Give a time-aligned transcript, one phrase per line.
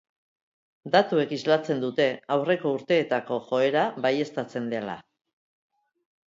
[0.93, 2.07] Datuek islatzen dute
[2.37, 4.99] aurreko urteetako joera baieztatzen dela.